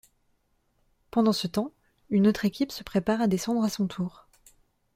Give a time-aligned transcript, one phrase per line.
[1.11, 1.73] Pendant ce temps,
[2.09, 4.25] une autre équipe se prépare à descendre à son tour.